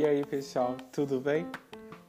[0.00, 1.46] E aí, pessoal, tudo bem?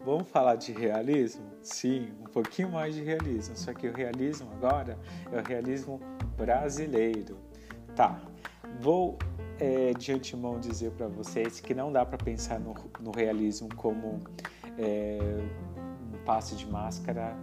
[0.06, 1.44] Vamos falar de realismo?
[1.62, 4.98] Sim, um pouquinho mais de realismo, só que o realismo agora
[5.30, 6.00] é o realismo
[6.38, 7.38] brasileiro.
[7.94, 8.18] Tá,
[8.80, 9.20] vou
[9.60, 14.22] é, de antemão dizer para vocês que não dá para pensar no, no, realismo como
[14.78, 15.20] é,
[16.14, 17.36] um passe de máscara.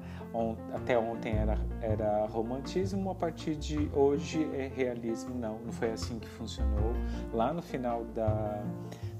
[0.75, 5.35] Até ontem era, era romantismo, a partir de hoje é realismo.
[5.35, 6.95] Não, não foi assim que funcionou.
[7.35, 8.65] Lá no final da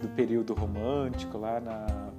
[0.01, 2.13] do período romântico, lá na,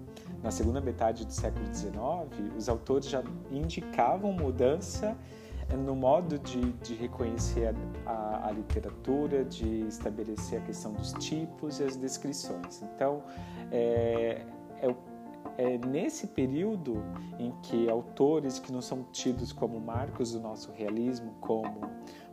[0.44, 5.18] na segunda metade do século XIX, os autores já indicavam mudança
[5.78, 7.76] no modo de, de reconhecer
[8.06, 12.82] a, a, literatura, de estabelecer a questão dos tipos e as descrições.
[12.82, 13.24] Então,
[13.72, 14.46] é,
[14.82, 14.96] é,
[15.58, 17.04] é, nesse período
[17.38, 21.82] em que autores que não são tidos como marcos do nosso realismo, como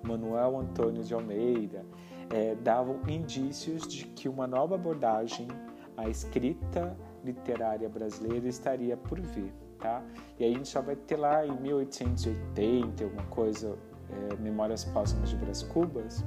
[0.03, 1.85] Manuel Antônio de Almeida,
[2.31, 5.49] é, davam indícios de que uma nova abordagem
[5.97, 10.03] à escrita literária brasileira estaria por vir, tá?
[10.39, 13.77] E aí a gente só vai ter lá em 1880 alguma coisa,
[14.11, 16.25] é, Memórias Póstumas de Brás Cubas,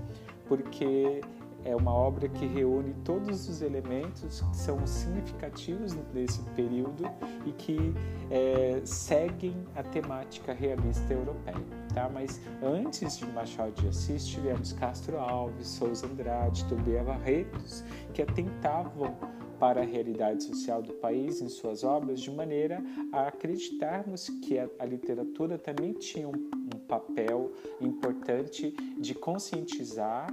[0.48, 1.22] porque
[1.66, 7.10] é uma obra que reúne todos os elementos que são significativos desse período
[7.46, 7.94] e que
[8.32, 11.66] é, seguem a temática realista europeia.
[11.94, 12.10] Tá?
[12.10, 19.18] Mas antes de Machado de Assis, tivemos Castro Alves, Souza Andrade, Tobia Barretos, que atentavam
[19.60, 24.70] para a realidade social do país em suas obras, de maneira a acreditarmos que a,
[24.80, 27.52] a literatura também tinha um, um papel
[27.82, 30.28] importante de conscientizar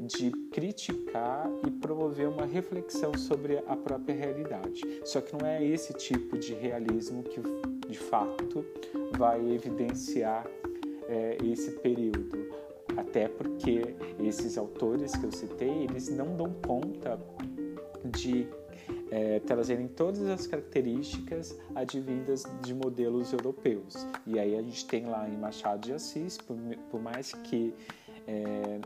[0.00, 4.80] de criticar e promover uma reflexão sobre a própria realidade.
[5.04, 7.40] Só que não é esse tipo de realismo que,
[7.86, 8.64] de fato,
[9.18, 10.46] vai evidenciar
[11.06, 12.48] é, esse período.
[12.96, 17.20] Até porque esses autores que eu citei, eles não dão conta
[18.04, 18.48] de
[19.10, 24.06] é, trazerem todas as características advindas de modelos europeus.
[24.26, 26.56] E aí a gente tem lá em Machado de Assis, por,
[26.90, 27.74] por mais que
[28.26, 28.80] é,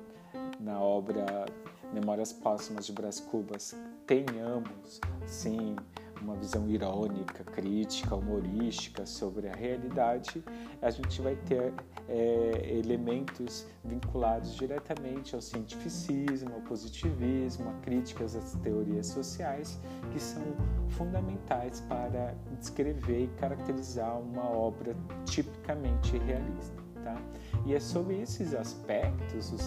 [0.61, 1.47] na obra
[1.93, 3.75] Memórias Póstumas de Brás Cubas
[4.07, 5.77] tenhamos, sim,
[6.25, 10.43] uma visão irônica, crítica, humorística sobre a realidade,
[10.81, 11.73] a gente vai ter
[12.09, 19.79] é, elementos vinculados diretamente ao cientificismo, ao positivismo, a críticas às teorias sociais,
[20.13, 20.43] que são
[20.89, 26.83] fundamentais para descrever e caracterizar uma obra tipicamente realista.
[27.03, 27.21] Tá?
[27.67, 29.59] E é sobre esses aspectos, o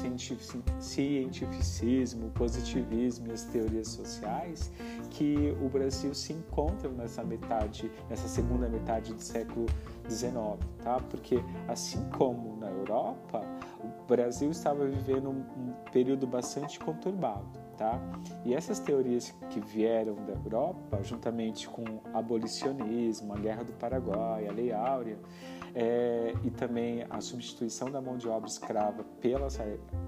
[0.79, 4.71] cientificismo, o positivismo e as teorias sociais,
[5.09, 9.65] que o Brasil se encontra nessa metade, nessa segunda metade do século
[10.07, 10.33] XIX,
[10.83, 10.99] tá?
[11.09, 13.41] Porque assim como na Europa,
[13.83, 18.01] o Brasil estava vivendo um período bastante conturbado tá?
[18.43, 24.47] E essas teorias que vieram da Europa, juntamente com o abolicionismo, a Guerra do Paraguai,
[24.47, 25.17] a Lei Áurea,
[25.75, 29.47] é, e também a substituição da mão de obra escrava pela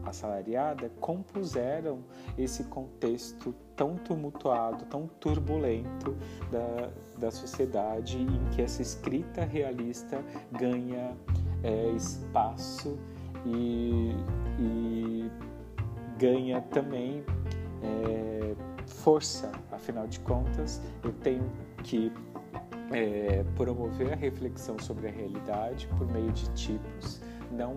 [0.03, 1.99] assalariada, compuseram
[2.35, 6.17] esse contexto tão tumultuado, tão turbulento
[6.51, 11.15] da, da sociedade em que essa escrita realista ganha
[11.63, 12.97] é, espaço
[13.45, 14.15] e,
[14.59, 15.31] e
[16.17, 17.23] ganha também
[17.83, 21.49] é, força, afinal de contas, eu tenho
[21.83, 22.11] que
[22.91, 27.75] é, promover a reflexão sobre a realidade por meio de tipos, não,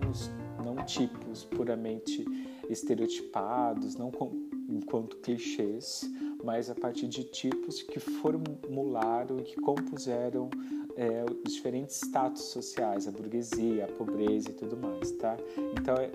[0.63, 2.25] não tipos puramente
[2.69, 4.31] estereotipados, não com,
[4.69, 6.09] enquanto clichês,
[6.43, 10.49] mas a partir de tipos que formularam e que compuseram
[10.95, 15.37] é, os diferentes status sociais, a burguesia, a pobreza e tudo mais, tá?
[15.79, 16.11] Então, é,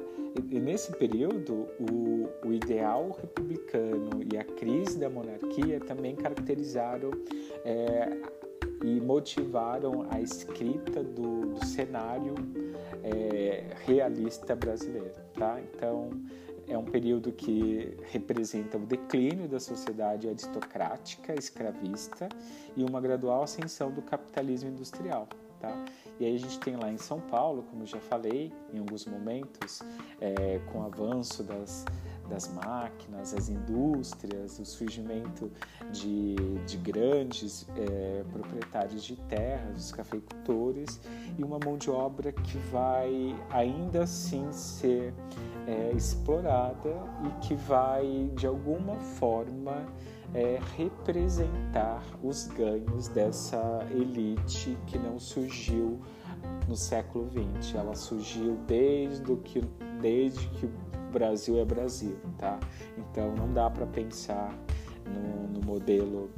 [0.51, 7.11] nesse período, o, o, ideal republicano e a crise da monarquia também caracterizaram
[7.65, 8.09] é,
[8.85, 12.35] e motivaram a escrita do, do cenário
[13.03, 15.61] é, realista brasileiro, tá?
[15.75, 16.11] Então,
[16.69, 22.29] é um período que representa o declínio da sociedade aristocrática, escravista
[22.77, 25.27] e uma gradual ascensão do capitalismo industrial.
[25.61, 25.75] Tá?
[26.21, 29.83] E aí a gente tem lá em São Paulo, como já falei em alguns momentos,
[30.21, 31.85] é, com o avanço das,
[32.29, 35.51] das máquinas, as indústrias, o surgimento
[35.91, 36.35] de,
[36.67, 41.01] de grandes é, proprietários de terras, os cafeicultores,
[41.37, 45.15] e uma mão de obra que vai ainda assim ser
[45.67, 46.95] é, explorada
[47.25, 49.87] e que vai, de alguma forma,
[50.35, 56.01] é, representar os ganhos dessa elite que não surgiu
[56.69, 57.75] no século XX.
[57.75, 59.61] Ela surgiu desde que,
[60.01, 60.69] desde que
[61.09, 62.59] Brasil é Brasil, tá?
[62.97, 64.55] Então não dá para pensar
[65.07, 66.31] no, no modelo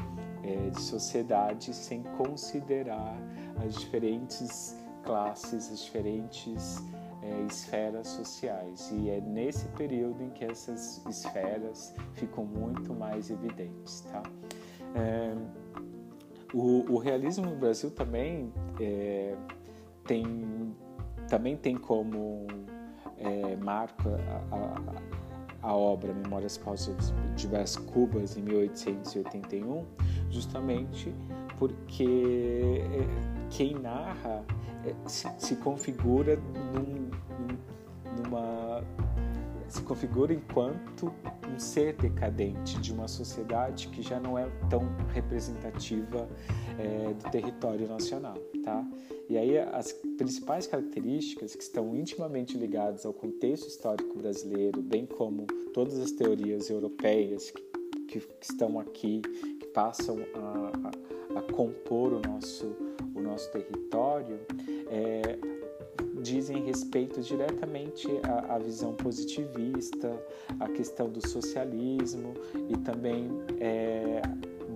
[0.42, 3.16] é, de sociedade sem considerar
[3.64, 6.82] as diferentes classes, as diferentes
[7.22, 8.90] é, esferas sociais.
[8.92, 14.02] E é nesse período em que essas esferas ficam muito mais evidentes.
[14.02, 14.22] Tá?
[14.94, 15.34] É,
[16.52, 19.36] o, o, realismo no Brasil também é,
[20.04, 20.74] tem,
[21.28, 22.46] também tem como
[23.20, 29.84] é, marco a, a, a, obra Memórias Pausas de Brás Cubas, em 1881,
[30.30, 31.14] justamente
[31.58, 34.42] porque é, quem narra
[34.84, 36.36] é, se, se configura
[36.74, 37.10] num,
[38.16, 38.82] numa
[39.68, 41.12] se configura enquanto
[41.48, 46.28] um ser decadente de uma sociedade que já não é tão representativa
[46.80, 48.86] é, do território nacional, tá?
[49.28, 55.46] E aí as principais características que estão intimamente ligadas ao contexto histórico brasileiro, bem como
[55.72, 57.50] todas as teorias europeias
[58.08, 59.20] que, que, estão aqui,
[59.60, 62.74] que passam a, a, a compor o nosso,
[63.14, 64.40] o nosso território,
[64.88, 65.38] é,
[66.20, 70.20] dizem respeito diretamente à, à, visão positivista,
[70.58, 72.34] à questão do socialismo
[72.68, 73.28] e também
[73.60, 74.20] é,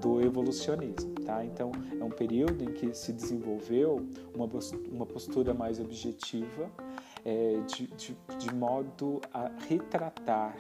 [0.05, 1.15] do evolucionismo.
[1.25, 1.43] Tá?
[1.43, 4.47] Então, é um período em que se desenvolveu uma,
[4.93, 6.71] uma postura mais objetiva,
[7.25, 10.55] é, de, de, de modo a retratar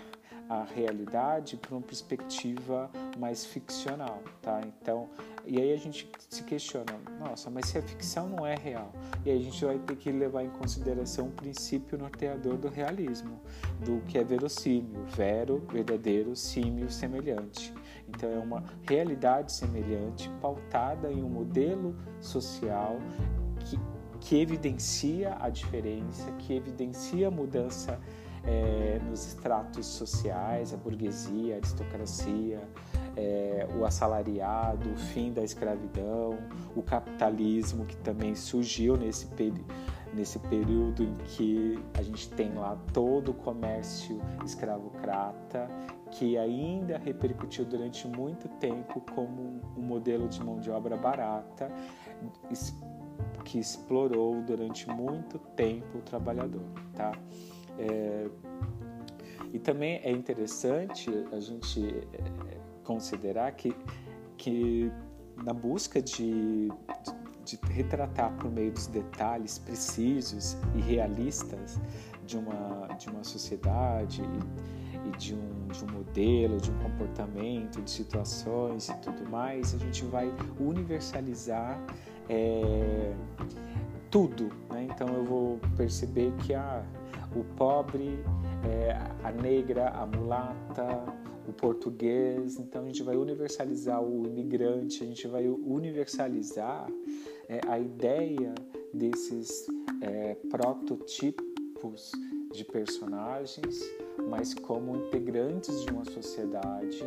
[0.49, 4.61] a realidade por uma perspectiva mais ficcional, tá?
[4.63, 5.09] Então,
[5.47, 8.93] e aí a gente se questiona, nossa, mas se a ficção não é real?
[9.25, 13.41] E aí a gente vai ter que levar em consideração o princípio norteador do realismo,
[13.85, 17.75] do que é verossímil, vero, verdadeiro, símil, semelhante.
[18.09, 22.97] Então é uma realidade semelhante pautada em um modelo social
[23.61, 23.79] que,
[24.21, 28.01] que evidencia a diferença, que evidencia a mudança
[28.47, 32.61] é, nos estratos sociais, a burguesia, a aristocracia,
[33.17, 36.39] é, o assalariado, o fim da escravidão,
[36.75, 39.29] o capitalismo que também surgiu nesse,
[40.13, 45.69] nesse período em que a gente tem lá todo o comércio escravocrata,
[46.11, 51.69] que ainda repercutiu durante muito tempo como um modelo de mão de obra barata,
[53.45, 56.65] que explorou durante muito tempo o trabalhador,
[56.95, 57.13] tá?
[57.79, 58.29] É,
[59.53, 63.75] e também é interessante a gente é, considerar que,
[64.37, 64.93] que
[65.43, 66.69] na busca de,
[67.45, 71.81] de, de, retratar por meio dos detalhes precisos e realistas
[72.25, 77.83] de uma, de uma sociedade e, e de, um, de um modelo, de um comportamento,
[77.83, 81.81] de situações e tudo mais, a gente vai universalizar
[82.29, 83.13] é,
[84.15, 84.49] tudo.
[84.71, 84.87] Né?
[84.89, 86.87] Então eu vou perceber que ah,
[87.35, 88.17] o pobre,
[88.65, 88.93] é,
[89.25, 91.05] a negra, a mulata,
[91.49, 92.57] o português.
[92.61, 96.87] Então a gente vai universalizar o imigrante, a gente vai universalizar
[97.49, 98.55] é, a ideia
[98.93, 99.67] desses
[100.01, 102.13] é, prototipos
[102.53, 103.81] de personagens,
[104.31, 107.03] mas como integrantes de uma sociedade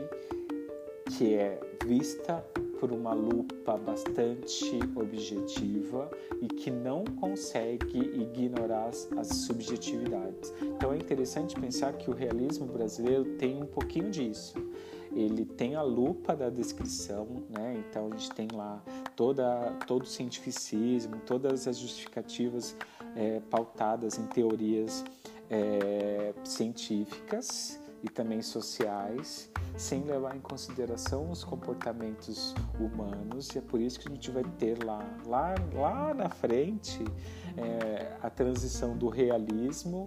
[1.18, 2.45] que é vista
[2.79, 6.09] por uma lupa bastante objetiva
[6.41, 10.53] e que não consegue ignorar as, as, subjetividades.
[10.62, 14.56] Então é interessante pensar que o realismo brasileiro tem um pouquinho disso.
[15.13, 17.81] Ele tem a lupa da descrição, né?
[17.87, 18.83] então a gente tem lá
[19.16, 22.75] toda, todo o cientificismo, todas as justificativas
[23.16, 25.04] é, pautadas em teorias
[25.49, 33.81] é, científicas e também sociais, sem levar em consideração os comportamentos humanos, e é por
[33.81, 37.04] isso que a gente vai ter lá, lá, lá na frente,
[37.57, 40.06] é, a transição do realismo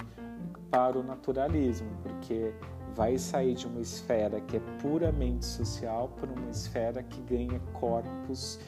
[0.71, 2.53] para o naturalismo, porque
[2.95, 8.59] vai sair de uma esfera que é puramente social para uma esfera que ganha corpos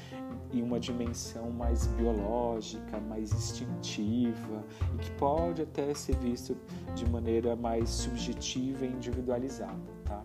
[0.52, 6.56] em uma dimensão mais biológica, mais instintiva e que pode até ser visto
[6.94, 10.22] de maneira mais subjetiva e individualizada, tá?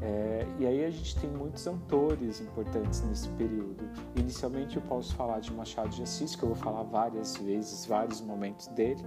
[0.00, 3.88] É, e aí a gente tem muitos autores importantes nesse período.
[4.14, 8.20] Inicialmente eu posso falar de Machado de Assis, que eu vou falar várias vezes, vários
[8.20, 9.02] momentos dele,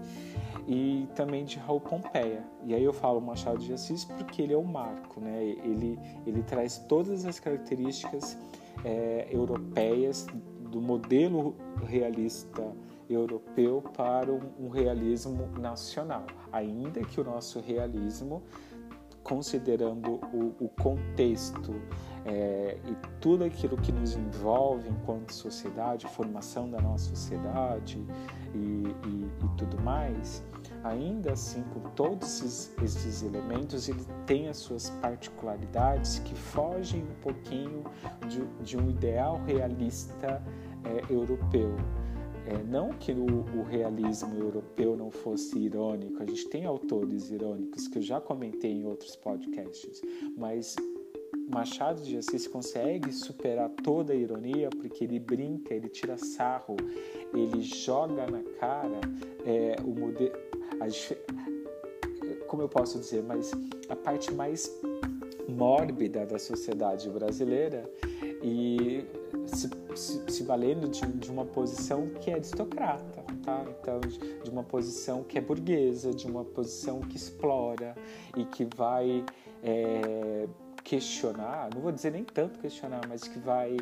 [0.67, 2.43] e também de Raul Pompeia.
[2.63, 5.43] E aí eu falo Machado de Assis porque ele é o marco, né?
[5.43, 8.37] Ele, ele traz todas as características
[8.83, 10.27] é, europeias
[10.69, 11.55] do modelo
[11.85, 12.73] realista
[13.09, 18.43] europeu para um, um realismo nacional, ainda que o nosso realismo
[19.23, 21.75] considerando o, o contexto
[22.25, 28.03] é, e tudo aquilo que nos envolve enquanto sociedade, formação da nossa sociedade
[28.53, 30.43] e, e, e tudo mais,
[30.83, 37.21] ainda assim, com todos esses, esses elementos, ele tem as suas particularidades que fogem um
[37.21, 37.83] pouquinho
[38.27, 40.41] de, de um ideal realista
[40.83, 41.75] é, europeu.
[42.45, 47.87] É, não que o, o, realismo europeu não fosse irônico, a gente tem autores irônicos
[47.87, 50.01] que eu já comentei em outros podcasts,
[50.35, 50.75] mas
[51.47, 56.75] Machado de Assis consegue superar toda a ironia porque ele brinca, ele tira sarro,
[57.33, 59.01] ele joga na cara
[59.45, 60.48] é, o modelo.
[62.47, 63.51] Como eu posso dizer, mas
[63.89, 64.71] a parte mais
[65.47, 67.89] mórbida da sociedade brasileira
[68.41, 69.05] e
[69.45, 73.65] se, se, se valendo de, de, uma posição que é aristocrata, tá?
[73.81, 77.95] Então, de, de uma posição que é burguesa, de uma posição que explora
[78.37, 79.25] e que vai
[79.63, 80.47] é,
[80.83, 83.77] questionar, não vou dizer nem tanto questionar, mas que vai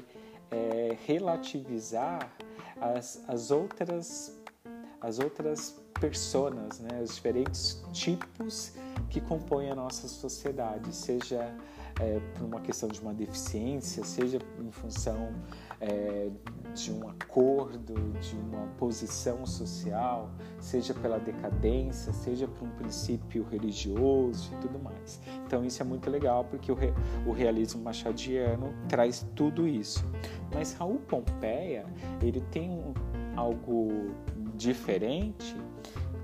[0.51, 2.31] é, relativizar
[2.79, 4.36] as, as outras
[5.01, 8.73] as outras personas, né, os diferentes tipos
[9.09, 11.55] que compõem a nossa sociedade, seja
[11.99, 15.33] é, por uma questão de uma deficiência, seja em função
[15.81, 16.29] é,
[16.73, 24.53] de um acordo, de uma posição social, seja pela decadência, seja por um princípio religioso
[24.53, 25.19] e tudo mais.
[25.45, 26.93] Então isso é muito legal porque o, re,
[27.25, 30.05] o realismo machadiano traz tudo isso.
[30.53, 31.85] Mas Raul Pompeia
[32.21, 32.93] ele tem um,
[33.35, 34.11] algo
[34.57, 35.55] diferente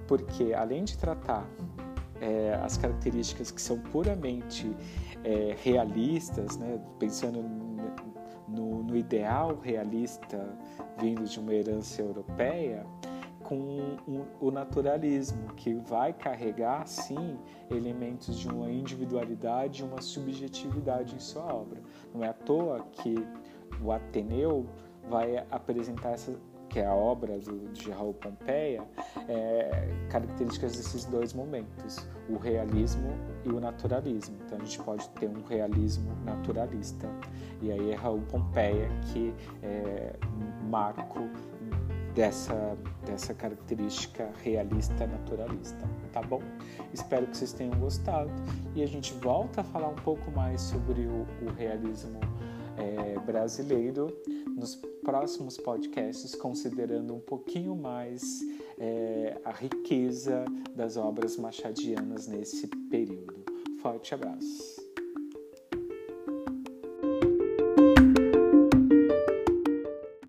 [0.08, 1.48] porque além de tratar
[2.20, 4.72] é, as características que são puramente
[5.24, 7.42] é, realistas, né, pensando
[8.48, 10.56] no, no, ideal realista
[11.00, 12.86] vindo de uma herança europeia,
[13.44, 13.98] com
[14.40, 17.38] o, naturalismo, que vai carregar, sim,
[17.70, 21.82] elementos de uma individualidade e uma subjetividade em sua obra.
[22.14, 23.16] Não é à toa que
[23.82, 24.66] o Ateneu
[25.10, 26.40] vai apresentar essa,
[26.74, 28.84] que é a obra do, de Raul Pompeia,
[29.30, 33.14] é, características desses dois momentos, o realismo
[33.46, 34.36] e o naturalismo.
[34.44, 37.08] Então a gente pode ter um realismo naturalista.
[37.62, 40.16] E aí é Raul Pompeia que é
[40.68, 41.30] marco
[42.16, 42.76] dessa,
[43.06, 46.42] dessa característica realista naturalista, tá bom?
[46.92, 48.32] Espero que vocês tenham gostado
[48.74, 52.20] e a gente volta a falar um pouco mais sobre o, o realismo
[52.78, 54.08] é, brasileiro
[54.56, 58.42] nos próximos podcasts, considerando um pouquinho mais
[58.78, 63.44] é, a riqueza das obras machadianas nesse período.
[63.82, 64.83] Forte abraço!